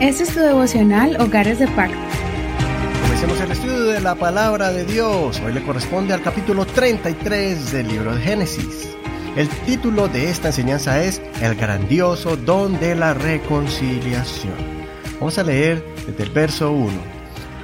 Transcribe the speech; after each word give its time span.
Este 0.00 0.24
es 0.24 0.34
tu 0.34 0.40
devocional 0.40 1.18
Hogares 1.20 1.58
de 1.58 1.66
Pacto. 1.68 1.96
Comencemos 3.02 3.40
el 3.40 3.50
estudio 3.50 3.84
de 3.86 4.00
la 4.00 4.14
palabra 4.14 4.70
de 4.70 4.84
Dios. 4.84 5.40
Hoy 5.40 5.54
le 5.54 5.62
corresponde 5.62 6.12
al 6.12 6.20
capítulo 6.20 6.66
33 6.66 7.72
del 7.72 7.88
libro 7.88 8.14
de 8.14 8.20
Génesis. 8.20 8.94
El 9.36 9.48
título 9.48 10.06
de 10.08 10.28
esta 10.30 10.48
enseñanza 10.48 11.02
es 11.02 11.22
El 11.40 11.54
grandioso 11.54 12.36
don 12.36 12.78
de 12.78 12.94
la 12.94 13.14
reconciliación. 13.14 14.54
Vamos 15.18 15.38
a 15.38 15.44
leer 15.44 15.82
desde 16.06 16.24
el 16.24 16.30
verso 16.30 16.72
1. 16.72 16.92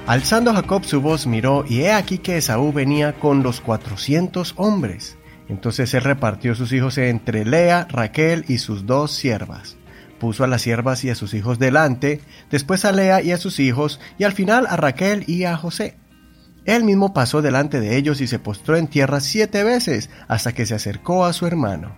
Alzando 0.07 0.55
Jacob 0.55 0.85
su 0.85 1.03
voz 1.03 1.27
miró 1.27 1.67
y 1.69 1.83
he 1.83 1.93
aquí 1.93 2.17
que 2.17 2.39
Esaú 2.39 2.73
venía 2.73 3.13
con 3.13 3.43
los 3.43 3.61
cuatrocientos 3.61 4.55
hombres. 4.57 5.19
Entonces 5.51 5.93
él 5.93 6.03
repartió 6.03 6.55
sus 6.55 6.73
hijos 6.73 6.97
entre 6.97 7.45
Lea, 7.45 7.87
Raquel 7.91 8.47
y 8.49 8.57
sus 8.57 8.87
dos 8.87 9.13
siervas 9.13 9.77
puso 10.23 10.45
a 10.45 10.47
las 10.47 10.63
siervas 10.63 11.03
y 11.03 11.11
a 11.11 11.17
sus 11.17 11.35
hijos 11.35 11.59
delante, 11.59 12.21
después 12.49 12.85
a 12.85 12.93
Lea 12.93 13.23
y 13.23 13.33
a 13.33 13.39
sus 13.39 13.59
hijos, 13.59 13.99
y 14.19 14.23
al 14.23 14.31
final 14.31 14.69
a 14.71 14.77
Raquel 14.77 15.25
y 15.27 15.43
a 15.43 15.57
José. 15.57 15.97
Él 16.65 16.85
mismo 16.85 17.13
pasó 17.13 17.43
delante 17.43 17.81
de 17.81 17.97
ellos 17.97 18.21
y 18.21 18.29
se 18.29 18.39
postró 18.39 18.77
en 18.77 18.87
tierra 18.87 19.19
siete 19.19 19.65
veces 19.65 20.11
hasta 20.29 20.53
que 20.53 20.65
se 20.65 20.77
acercó 20.77 21.25
a 21.25 21.33
su 21.33 21.45
hermano. 21.49 21.97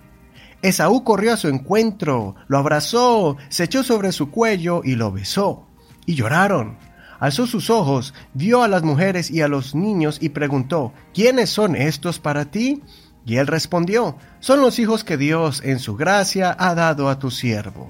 Esaú 0.62 1.04
corrió 1.04 1.34
a 1.34 1.36
su 1.36 1.48
encuentro, 1.48 2.34
lo 2.48 2.56
abrazó, 2.56 3.36
se 3.50 3.64
echó 3.64 3.84
sobre 3.84 4.10
su 4.10 4.30
cuello 4.30 4.80
y 4.82 4.94
lo 4.94 5.12
besó. 5.12 5.68
Y 6.06 6.14
lloraron. 6.14 6.78
Alzó 7.20 7.46
sus 7.46 7.68
ojos, 7.68 8.14
vio 8.32 8.62
a 8.62 8.68
las 8.68 8.84
mujeres 8.84 9.30
y 9.30 9.42
a 9.42 9.48
los 9.48 9.74
niños 9.74 10.16
y 10.22 10.30
preguntó, 10.30 10.94
¿quiénes 11.12 11.50
son 11.50 11.76
estos 11.76 12.20
para 12.20 12.46
ti? 12.46 12.82
Y 13.26 13.36
él 13.36 13.48
respondió, 13.48 14.16
son 14.40 14.62
los 14.62 14.78
hijos 14.78 15.04
que 15.04 15.18
Dios 15.18 15.60
en 15.62 15.78
su 15.78 15.94
gracia 15.94 16.56
ha 16.58 16.74
dado 16.74 17.10
a 17.10 17.18
tu 17.18 17.30
siervo. 17.30 17.88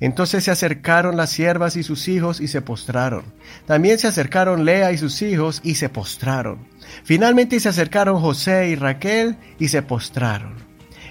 Entonces 0.00 0.44
se 0.44 0.50
acercaron 0.50 1.16
las 1.16 1.30
siervas 1.30 1.76
y 1.76 1.82
sus 1.82 2.08
hijos 2.08 2.40
y 2.40 2.48
se 2.48 2.60
postraron. 2.60 3.24
También 3.66 3.98
se 3.98 4.08
acercaron 4.08 4.64
Lea 4.64 4.92
y 4.92 4.98
sus 4.98 5.22
hijos 5.22 5.60
y 5.62 5.76
se 5.76 5.88
postraron. 5.88 6.58
Finalmente 7.04 7.58
se 7.60 7.68
acercaron 7.68 8.20
José 8.20 8.68
y 8.68 8.74
Raquel 8.76 9.36
y 9.58 9.68
se 9.68 9.82
postraron. 9.82 10.54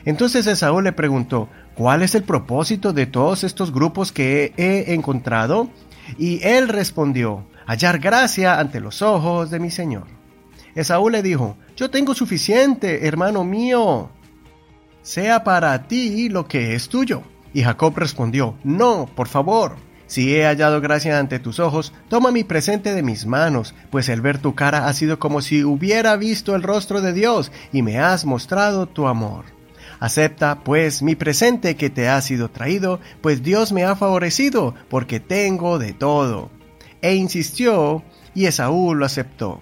Entonces 0.05 0.47
Esaú 0.47 0.81
le 0.81 0.91
preguntó, 0.91 1.49
¿cuál 1.75 2.03
es 2.03 2.13
el 2.15 2.23
propósito 2.23 2.93
de 2.93 3.05
todos 3.05 3.43
estos 3.43 3.71
grupos 3.71 4.11
que 4.11 4.53
he 4.57 4.93
encontrado? 4.93 5.69
Y 6.17 6.43
él 6.43 6.67
respondió, 6.67 7.45
hallar 7.65 7.99
gracia 7.99 8.59
ante 8.59 8.81
los 8.81 9.01
ojos 9.01 9.49
de 9.49 9.59
mi 9.59 9.71
Señor. 9.71 10.05
Esaú 10.75 11.09
le 11.09 11.21
dijo, 11.21 11.57
yo 11.75 11.89
tengo 11.89 12.13
suficiente, 12.13 13.07
hermano 13.07 13.43
mío. 13.43 14.09
Sea 15.01 15.43
para 15.43 15.87
ti 15.87 16.29
lo 16.29 16.47
que 16.47 16.75
es 16.75 16.89
tuyo. 16.89 17.23
Y 17.53 17.63
Jacob 17.63 17.93
respondió, 17.95 18.55
No, 18.63 19.07
por 19.15 19.27
favor. 19.27 19.75
Si 20.07 20.35
he 20.35 20.45
hallado 20.45 20.81
gracia 20.81 21.17
ante 21.17 21.39
tus 21.39 21.59
ojos, 21.59 21.93
toma 22.07 22.31
mi 22.31 22.43
presente 22.43 22.93
de 22.93 23.01
mis 23.01 23.25
manos, 23.25 23.73
pues 23.89 24.09
el 24.09 24.21
ver 24.21 24.37
tu 24.37 24.53
cara 24.53 24.87
ha 24.87 24.93
sido 24.93 25.17
como 25.17 25.41
si 25.41 25.63
hubiera 25.63 26.15
visto 26.17 26.55
el 26.55 26.61
rostro 26.61 27.01
de 27.01 27.13
Dios 27.13 27.51
y 27.71 27.81
me 27.81 27.99
has 27.99 28.25
mostrado 28.25 28.85
tu 28.85 29.07
amor. 29.07 29.45
Acepta, 29.99 30.59
pues, 30.63 31.01
mi 31.01 31.15
presente 31.15 31.75
que 31.75 31.89
te 31.89 32.09
ha 32.09 32.21
sido 32.21 32.49
traído, 32.49 32.99
pues 33.21 33.41
Dios 33.41 33.71
me 33.71 33.85
ha 33.85 33.95
favorecido, 33.95 34.75
porque 34.89 35.19
tengo 35.19 35.79
de 35.79 35.93
todo. 35.93 36.51
E 37.01 37.15
insistió, 37.15 38.03
y 38.35 38.45
Esaú 38.45 38.93
lo 38.95 39.05
aceptó. 39.05 39.61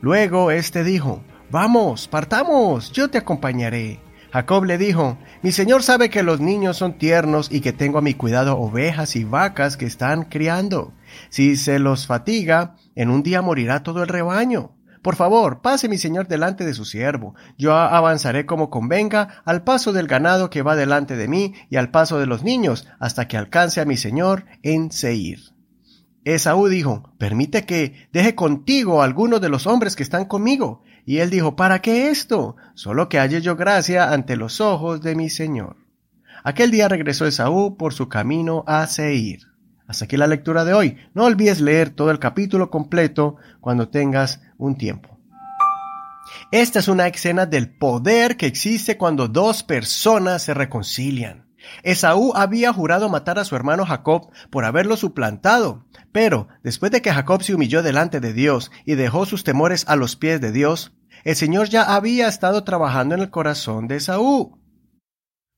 Luego 0.00 0.50
éste 0.50 0.82
dijo, 0.82 1.22
Vamos, 1.50 2.08
partamos, 2.08 2.90
yo 2.90 3.08
te 3.08 3.18
acompañaré. 3.18 4.00
Jacob 4.36 4.66
le 4.66 4.76
dijo, 4.76 5.16
Mi 5.40 5.50
señor 5.50 5.82
sabe 5.82 6.10
que 6.10 6.22
los 6.22 6.40
niños 6.40 6.76
son 6.76 6.98
tiernos 6.98 7.50
y 7.50 7.62
que 7.62 7.72
tengo 7.72 7.96
a 7.96 8.02
mi 8.02 8.12
cuidado 8.12 8.58
ovejas 8.58 9.16
y 9.16 9.24
vacas 9.24 9.78
que 9.78 9.86
están 9.86 10.24
criando. 10.24 10.92
Si 11.30 11.56
se 11.56 11.78
los 11.78 12.06
fatiga, 12.06 12.74
en 12.94 13.08
un 13.08 13.22
día 13.22 13.40
morirá 13.40 13.82
todo 13.82 14.02
el 14.02 14.08
rebaño. 14.10 14.72
Por 15.00 15.16
favor, 15.16 15.62
pase 15.62 15.88
mi 15.88 15.96
señor 15.96 16.28
delante 16.28 16.66
de 16.66 16.74
su 16.74 16.84
siervo. 16.84 17.34
Yo 17.56 17.74
avanzaré 17.74 18.44
como 18.44 18.68
convenga 18.68 19.42
al 19.46 19.64
paso 19.64 19.94
del 19.94 20.06
ganado 20.06 20.50
que 20.50 20.60
va 20.60 20.76
delante 20.76 21.16
de 21.16 21.28
mí 21.28 21.54
y 21.70 21.76
al 21.76 21.90
paso 21.90 22.18
de 22.18 22.26
los 22.26 22.42
niños, 22.42 22.86
hasta 22.98 23.28
que 23.28 23.38
alcance 23.38 23.80
a 23.80 23.86
mi 23.86 23.96
señor 23.96 24.44
en 24.62 24.92
Seir. 24.92 25.56
Esaú 26.26 26.68
dijo, 26.68 27.14
permite 27.16 27.64
que 27.64 28.08
deje 28.12 28.34
contigo 28.34 29.00
a 29.00 29.06
algunos 29.06 29.40
de 29.40 29.48
los 29.48 29.66
hombres 29.66 29.96
que 29.96 30.02
están 30.02 30.26
conmigo, 30.26 30.82
y 31.06 31.18
él 31.18 31.30
dijo, 31.30 31.54
¿para 31.54 31.80
qué 31.80 32.10
esto? 32.10 32.56
Solo 32.74 33.08
que 33.08 33.18
halle 33.18 33.40
yo 33.40 33.56
gracia 33.56 34.12
ante 34.12 34.36
los 34.36 34.60
ojos 34.60 35.00
de 35.00 35.14
mi 35.14 35.30
Señor. 35.30 35.76
Aquel 36.42 36.72
día 36.72 36.88
regresó 36.88 37.26
Esaú 37.26 37.76
por 37.76 37.94
su 37.94 38.08
camino 38.08 38.64
a 38.66 38.86
Seir. 38.88 39.40
Hasta 39.86 40.06
aquí 40.06 40.16
la 40.16 40.26
lectura 40.26 40.64
de 40.64 40.74
hoy. 40.74 40.96
No 41.14 41.24
olvides 41.24 41.60
leer 41.60 41.90
todo 41.90 42.10
el 42.10 42.18
capítulo 42.18 42.70
completo 42.70 43.36
cuando 43.60 43.88
tengas 43.88 44.42
un 44.58 44.76
tiempo. 44.76 45.16
Esta 46.50 46.80
es 46.80 46.88
una 46.88 47.06
escena 47.06 47.46
del 47.46 47.70
poder 47.70 48.36
que 48.36 48.46
existe 48.46 48.96
cuando 48.96 49.28
dos 49.28 49.62
personas 49.62 50.42
se 50.42 50.54
reconcilian. 50.54 51.46
Esaú 51.82 52.32
había 52.34 52.72
jurado 52.72 53.08
matar 53.08 53.38
a 53.38 53.44
su 53.44 53.56
hermano 53.56 53.86
Jacob 53.86 54.30
por 54.50 54.64
haberlo 54.64 54.96
suplantado, 54.96 55.84
pero 56.12 56.48
después 56.62 56.92
de 56.92 57.02
que 57.02 57.12
Jacob 57.12 57.42
se 57.42 57.54
humilló 57.54 57.82
delante 57.82 58.20
de 58.20 58.32
Dios 58.32 58.70
y 58.84 58.94
dejó 58.94 59.26
sus 59.26 59.44
temores 59.44 59.84
a 59.88 59.96
los 59.96 60.16
pies 60.16 60.40
de 60.40 60.52
Dios, 60.52 60.95
el 61.26 61.34
Señor 61.34 61.68
ya 61.68 61.82
había 61.82 62.28
estado 62.28 62.62
trabajando 62.62 63.16
en 63.16 63.20
el 63.20 63.30
corazón 63.30 63.88
de 63.88 63.96
Esaú. 63.96 64.60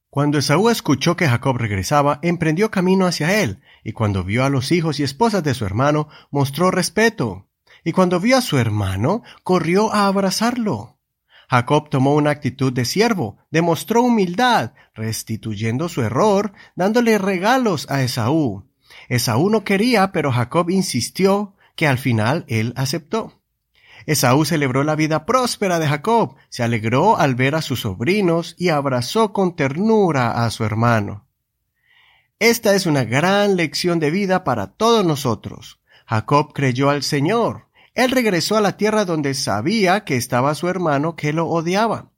Cuando 0.09 0.39
Esaú 0.39 0.71
escuchó 0.71 1.15
que 1.15 1.29
Jacob 1.29 1.59
regresaba, 1.59 2.21
emprendió 2.23 2.71
camino 2.71 3.05
hacia 3.07 3.43
él, 3.43 3.61
y 3.85 3.93
cuando 3.93 4.25
vio 4.25 4.47
a 4.47 4.49
los 4.49 4.73
hijos 4.73 4.99
y 4.99 5.03
esposas 5.03 5.45
de 5.45 5.53
su 5.53 5.67
hermano, 5.67 6.09
mostró 6.31 6.71
respeto. 6.71 7.51
Y 7.85 7.93
cuando 7.93 8.19
vio 8.19 8.39
a 8.39 8.41
su 8.41 8.57
hermano, 8.57 9.23
corrió 9.43 9.93
a 9.93 10.07
abrazarlo. 10.07 10.97
Jacob 11.51 11.91
tomó 11.91 12.15
una 12.15 12.31
actitud 12.31 12.73
de 12.73 12.87
siervo, 12.87 13.37
demostró 13.51 14.01
humildad, 14.01 14.73
restituyendo 14.95 15.91
su 15.91 16.01
error, 16.01 16.55
dándole 16.77 17.19
regalos 17.19 17.91
a 17.91 18.01
Esaú. 18.01 18.65
Esaú 19.11 19.51
no 19.51 19.65
quería, 19.65 20.13
pero 20.13 20.33
Jacob 20.33 20.71
insistió 20.71 21.57
que 21.77 21.87
al 21.87 21.99
final 21.99 22.47
él 22.49 22.73
aceptó. 22.75 23.38
Esaú 24.07 24.45
celebró 24.45 24.85
la 24.85 24.97
vida 24.97 25.27
próspera 25.27 25.79
de 25.79 25.89
Jacob, 25.89 26.37
se 26.49 26.63
alegró 26.63 27.19
al 27.19 27.35
ver 27.35 27.55
a 27.55 27.63
sus 27.63 27.81
sobrinos 27.81 28.55
y 28.59 28.71
abrazó 28.71 29.33
con 29.33 29.57
ternura 29.57 30.45
a 30.45 30.51
su 30.51 30.65
hermano. 30.65 31.27
Esta 32.39 32.75
es 32.75 32.87
una 32.87 33.05
gran 33.05 33.57
lección 33.57 33.99
de 33.99 34.11
vida 34.11 34.45
para 34.45 34.69
todos 34.69 35.05
nosotros. 35.05 35.81
Jacob 36.07 36.53
creyó 36.55 36.89
al 36.89 37.03
Señor. 37.03 37.67
Él 37.95 38.13
regresó 38.13 38.57
a 38.57 38.61
la 38.61 38.77
tierra 38.77 39.05
donde 39.05 39.35
sabía 39.35 40.05
que 40.05 40.17
estaba 40.17 40.55
su 40.55 40.69
hermano 40.69 41.17
que 41.17 41.33
lo 41.33 41.49
odiaba. 41.49 42.13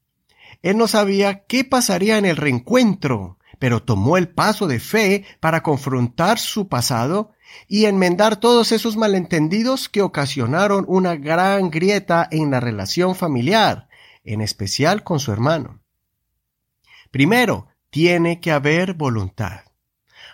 Él 0.63 0.77
no 0.77 0.89
sabía 0.89 1.45
qué 1.47 1.65
pasaría 1.65 2.19
en 2.19 2.27
el 2.27 2.37
reencuentro, 2.37 3.39
pero 3.61 3.83
tomó 3.83 4.17
el 4.17 4.31
paso 4.31 4.67
de 4.67 4.81
fe 4.81 5.25
para 5.39 5.63
confrontar 5.63 6.39
su 6.39 6.67
pasado 6.67 7.33
y 7.69 7.85
enmendar 7.85 8.37
todos 8.41 8.73
esos 8.73 8.97
malentendidos 8.97 9.91
que 9.91 10.01
ocasionaron 10.01 10.87
una 10.89 11.15
gran 11.15 11.71
grieta 11.71 12.27
en 12.31 12.51
la 12.51 12.59
relación 12.59 13.15
familiar, 13.15 13.89
en 14.25 14.41
especial 14.41 15.05
con 15.05 15.21
su 15.21 15.31
hermano. 15.31 15.81
Primero, 17.11 17.69
tiene 17.91 18.41
que 18.41 18.51
haber 18.51 18.95
voluntad. 18.95 19.61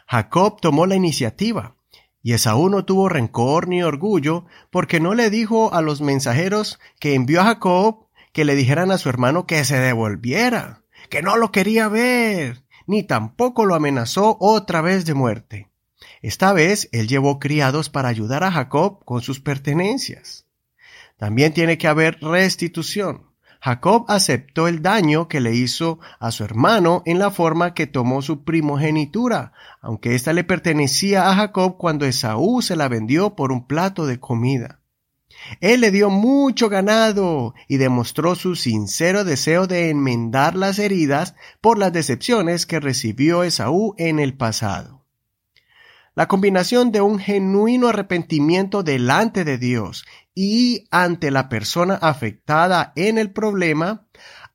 Jacob 0.06 0.60
tomó 0.60 0.86
la 0.86 0.94
iniciativa, 0.94 1.74
y 2.22 2.34
Esaú 2.34 2.68
no 2.68 2.84
tuvo 2.84 3.08
rencor 3.08 3.66
ni 3.66 3.82
orgullo, 3.82 4.46
porque 4.70 5.00
no 5.00 5.14
le 5.14 5.30
dijo 5.30 5.74
a 5.74 5.82
los 5.82 6.00
mensajeros 6.00 6.78
que 7.00 7.14
envió 7.14 7.40
a 7.40 7.44
Jacob 7.44 8.06
que 8.32 8.44
le 8.44 8.54
dijeran 8.54 8.92
a 8.92 8.98
su 8.98 9.08
hermano 9.08 9.46
que 9.46 9.64
se 9.64 9.80
devolviera, 9.80 10.82
que 11.08 11.22
no 11.22 11.36
lo 11.36 11.50
quería 11.50 11.88
ver, 11.88 12.65
ni 12.86 13.02
tampoco 13.02 13.64
lo 13.66 13.74
amenazó 13.74 14.36
otra 14.40 14.80
vez 14.80 15.04
de 15.04 15.14
muerte. 15.14 15.70
Esta 16.22 16.52
vez 16.52 16.88
él 16.92 17.08
llevó 17.08 17.38
criados 17.38 17.90
para 17.90 18.08
ayudar 18.08 18.44
a 18.44 18.52
Jacob 18.52 19.04
con 19.04 19.22
sus 19.22 19.40
pertenencias. 19.40 20.46
También 21.16 21.52
tiene 21.52 21.78
que 21.78 21.88
haber 21.88 22.18
restitución. 22.20 23.26
Jacob 23.60 24.04
aceptó 24.08 24.68
el 24.68 24.82
daño 24.82 25.28
que 25.28 25.40
le 25.40 25.54
hizo 25.54 25.98
a 26.20 26.30
su 26.30 26.44
hermano 26.44 27.02
en 27.06 27.18
la 27.18 27.30
forma 27.30 27.74
que 27.74 27.86
tomó 27.86 28.22
su 28.22 28.44
primogenitura, 28.44 29.52
aunque 29.80 30.14
ésta 30.14 30.32
le 30.32 30.44
pertenecía 30.44 31.30
a 31.30 31.34
Jacob 31.34 31.76
cuando 31.78 32.06
Esaú 32.06 32.62
se 32.62 32.76
la 32.76 32.88
vendió 32.88 33.34
por 33.34 33.50
un 33.50 33.66
plato 33.66 34.06
de 34.06 34.20
comida. 34.20 34.80
Él 35.60 35.80
le 35.80 35.90
dio 35.90 36.10
mucho 36.10 36.68
ganado 36.68 37.54
y 37.68 37.76
demostró 37.76 38.34
su 38.34 38.56
sincero 38.56 39.24
deseo 39.24 39.66
de 39.66 39.90
enmendar 39.90 40.54
las 40.54 40.78
heridas 40.78 41.34
por 41.60 41.78
las 41.78 41.92
decepciones 41.92 42.66
que 42.66 42.80
recibió 42.80 43.42
Esaú 43.42 43.94
en 43.98 44.18
el 44.18 44.36
pasado. 44.36 45.04
La 46.14 46.28
combinación 46.28 46.92
de 46.92 47.02
un 47.02 47.18
genuino 47.18 47.88
arrepentimiento 47.88 48.82
delante 48.82 49.44
de 49.44 49.58
Dios 49.58 50.06
y 50.34 50.86
ante 50.90 51.30
la 51.30 51.50
persona 51.50 51.96
afectada 51.96 52.94
en 52.96 53.18
el 53.18 53.32
problema 53.32 54.06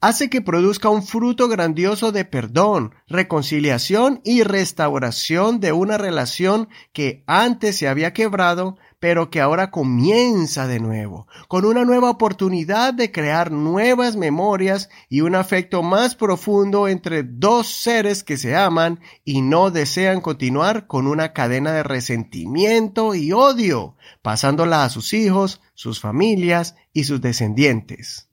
hace 0.01 0.31
que 0.31 0.41
produzca 0.41 0.89
un 0.89 1.03
fruto 1.03 1.47
grandioso 1.47 2.11
de 2.11 2.25
perdón, 2.25 2.95
reconciliación 3.07 4.21
y 4.23 4.41
restauración 4.41 5.59
de 5.59 5.71
una 5.71 5.99
relación 5.99 6.67
que 6.93 7.23
antes 7.27 7.77
se 7.77 7.87
había 7.87 8.11
quebrado, 8.11 8.77
pero 9.01 9.31
que 9.31 9.41
ahora 9.41 9.71
comienza 9.71 10.67
de 10.67 10.79
nuevo, 10.79 11.27
con 11.47 11.65
una 11.65 11.83
nueva 11.85 12.11
oportunidad 12.11 12.93
de 12.93 13.11
crear 13.11 13.51
nuevas 13.51 14.15
memorias 14.15 14.89
y 15.09 15.21
un 15.21 15.33
afecto 15.33 15.81
más 15.81 16.13
profundo 16.13 16.87
entre 16.87 17.23
dos 17.23 17.67
seres 17.67 18.23
que 18.23 18.37
se 18.37 18.55
aman 18.55 18.99
y 19.25 19.41
no 19.41 19.71
desean 19.71 20.21
continuar 20.21 20.85
con 20.85 21.07
una 21.07 21.33
cadena 21.33 21.71
de 21.71 21.81
resentimiento 21.81 23.15
y 23.15 23.31
odio, 23.31 23.95
pasándola 24.21 24.83
a 24.83 24.89
sus 24.89 25.13
hijos, 25.13 25.61
sus 25.73 25.99
familias 25.99 26.75
y 26.93 27.05
sus 27.05 27.21
descendientes. 27.21 28.30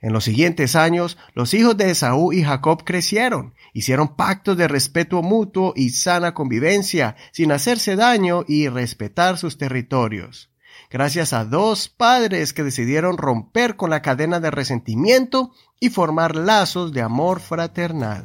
En 0.00 0.12
los 0.12 0.24
siguientes 0.24 0.76
años, 0.76 1.18
los 1.34 1.54
hijos 1.54 1.76
de 1.76 1.90
Esaú 1.90 2.32
y 2.32 2.44
Jacob 2.44 2.84
crecieron, 2.84 3.54
hicieron 3.72 4.14
pactos 4.14 4.56
de 4.56 4.68
respeto 4.68 5.22
mutuo 5.22 5.72
y 5.74 5.90
sana 5.90 6.34
convivencia, 6.34 7.16
sin 7.32 7.50
hacerse 7.50 7.96
daño 7.96 8.44
y 8.46 8.68
respetar 8.68 9.38
sus 9.38 9.58
territorios. 9.58 10.50
Gracias 10.90 11.32
a 11.32 11.44
dos 11.44 11.88
padres 11.88 12.52
que 12.52 12.62
decidieron 12.62 13.18
romper 13.18 13.76
con 13.76 13.90
la 13.90 14.00
cadena 14.00 14.40
de 14.40 14.50
resentimiento 14.50 15.52
y 15.80 15.90
formar 15.90 16.36
lazos 16.36 16.92
de 16.92 17.02
amor 17.02 17.40
fraternal. 17.40 18.24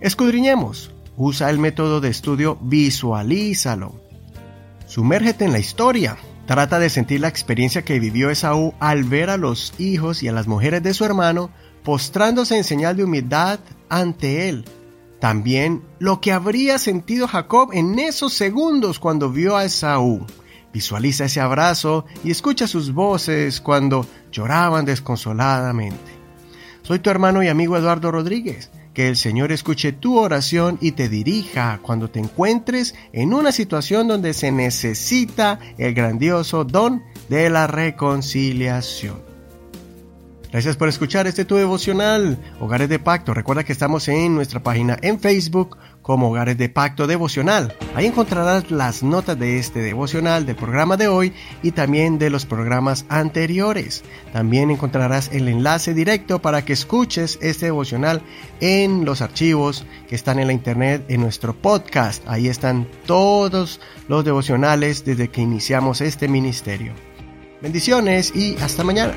Escudriñemos. 0.00 0.92
Usa 1.18 1.48
el 1.48 1.58
método 1.58 2.02
de 2.02 2.10
estudio 2.10 2.58
Visualízalo. 2.60 3.98
Sumérgete 4.86 5.46
en 5.46 5.52
la 5.52 5.58
historia, 5.58 6.18
Trata 6.46 6.78
de 6.78 6.90
sentir 6.90 7.20
la 7.20 7.28
experiencia 7.28 7.82
que 7.82 7.98
vivió 7.98 8.30
Esaú 8.30 8.72
al 8.78 9.02
ver 9.02 9.30
a 9.30 9.36
los 9.36 9.74
hijos 9.78 10.22
y 10.22 10.28
a 10.28 10.32
las 10.32 10.46
mujeres 10.46 10.82
de 10.82 10.94
su 10.94 11.04
hermano 11.04 11.50
postrándose 11.82 12.56
en 12.56 12.62
señal 12.62 12.96
de 12.96 13.04
humildad 13.04 13.58
ante 13.88 14.48
él. 14.48 14.64
También 15.20 15.82
lo 15.98 16.20
que 16.20 16.30
habría 16.32 16.78
sentido 16.78 17.26
Jacob 17.26 17.70
en 17.72 17.98
esos 17.98 18.32
segundos 18.32 19.00
cuando 19.00 19.30
vio 19.30 19.56
a 19.56 19.64
Esaú. 19.64 20.24
Visualiza 20.72 21.24
ese 21.24 21.40
abrazo 21.40 22.04
y 22.22 22.30
escucha 22.30 22.68
sus 22.68 22.92
voces 22.92 23.60
cuando 23.60 24.06
lloraban 24.30 24.84
desconsoladamente. 24.84 26.12
Soy 26.82 27.00
tu 27.00 27.10
hermano 27.10 27.42
y 27.42 27.48
amigo 27.48 27.76
Eduardo 27.76 28.12
Rodríguez. 28.12 28.70
Que 28.96 29.08
el 29.08 29.16
Señor 29.18 29.52
escuche 29.52 29.92
tu 29.92 30.16
oración 30.16 30.78
y 30.80 30.92
te 30.92 31.10
dirija 31.10 31.80
cuando 31.82 32.08
te 32.08 32.18
encuentres 32.18 32.94
en 33.12 33.34
una 33.34 33.52
situación 33.52 34.08
donde 34.08 34.32
se 34.32 34.50
necesita 34.50 35.58
el 35.76 35.92
grandioso 35.92 36.64
don 36.64 37.02
de 37.28 37.50
la 37.50 37.66
reconciliación. 37.66 39.20
Gracias 40.50 40.78
por 40.78 40.88
escuchar 40.88 41.26
este 41.26 41.44
tu 41.44 41.56
devocional, 41.56 42.38
Hogares 42.58 42.88
de 42.88 42.98
Pacto. 42.98 43.34
Recuerda 43.34 43.64
que 43.64 43.74
estamos 43.74 44.08
en 44.08 44.34
nuestra 44.34 44.62
página 44.62 44.96
en 45.02 45.20
Facebook 45.20 45.76
como 46.06 46.28
Hogares 46.28 46.56
de 46.56 46.68
Pacto 46.68 47.08
Devocional. 47.08 47.74
Ahí 47.96 48.06
encontrarás 48.06 48.70
las 48.70 49.02
notas 49.02 49.36
de 49.36 49.58
este 49.58 49.80
devocional 49.80 50.46
del 50.46 50.54
programa 50.54 50.96
de 50.96 51.08
hoy 51.08 51.32
y 51.64 51.72
también 51.72 52.20
de 52.20 52.30
los 52.30 52.46
programas 52.46 53.04
anteriores. 53.08 54.04
También 54.32 54.70
encontrarás 54.70 55.32
el 55.32 55.48
enlace 55.48 55.94
directo 55.94 56.40
para 56.40 56.64
que 56.64 56.74
escuches 56.74 57.40
este 57.42 57.66
devocional 57.66 58.22
en 58.60 59.04
los 59.04 59.20
archivos 59.20 59.84
que 60.08 60.14
están 60.14 60.38
en 60.38 60.46
la 60.46 60.52
internet 60.52 61.04
en 61.08 61.22
nuestro 61.22 61.54
podcast. 61.60 62.22
Ahí 62.28 62.46
están 62.46 62.86
todos 63.04 63.80
los 64.06 64.24
devocionales 64.24 65.04
desde 65.04 65.26
que 65.26 65.40
iniciamos 65.40 66.00
este 66.00 66.28
ministerio. 66.28 66.92
Bendiciones 67.60 68.32
y 68.32 68.56
hasta 68.58 68.84
mañana. 68.84 69.12